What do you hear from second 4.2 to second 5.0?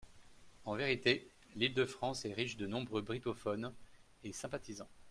et sympathisants.